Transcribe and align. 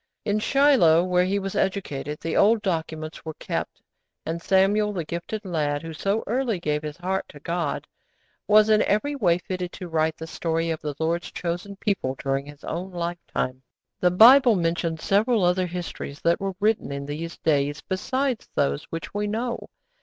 In 0.25 0.39
Shiloh, 0.39 1.03
where 1.03 1.25
he 1.25 1.37
was 1.37 1.53
educated, 1.53 2.19
the 2.21 2.35
old 2.35 2.63
documents 2.63 3.23
were 3.23 3.35
kept, 3.35 3.83
and 4.25 4.41
Samuel, 4.41 4.93
the 4.93 5.05
gifted 5.05 5.45
lad, 5.45 5.83
who 5.83 5.93
so 5.93 6.23
early 6.25 6.59
gave 6.59 6.81
his 6.81 6.97
heart 6.97 7.25
to 7.29 7.39
God, 7.39 7.85
was 8.47 8.67
in 8.67 8.81
every 8.81 9.15
way 9.15 9.37
fitted 9.37 9.71
to 9.73 9.87
write 9.87 10.17
the 10.17 10.25
story 10.25 10.71
of 10.71 10.81
the 10.81 10.95
Lord's 10.97 11.31
chosen 11.31 11.75
people 11.75 12.15
during 12.17 12.47
his 12.47 12.63
own 12.63 12.89
life 12.89 13.19
time. 13.27 13.61
The 13.99 14.09
Bible 14.09 14.55
mentions 14.55 15.03
several 15.03 15.43
other 15.43 15.67
histories 15.67 16.19
that 16.21 16.41
were 16.41 16.55
written 16.59 16.91
in 16.91 17.05
these 17.05 17.37
days 17.37 17.81
besides 17.87 18.49
those 18.55 18.85
which 18.85 19.13
we 19.13 19.27
know. 19.27 19.69